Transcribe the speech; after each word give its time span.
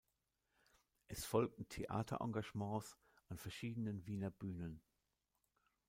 Es 1.09 1.25
folgten 1.25 1.69
Theaterengagements 1.69 2.97
an 3.27 3.37
verschiedenen 3.37 4.03
Wiener 4.07 4.31
Bühnen. 4.31 4.81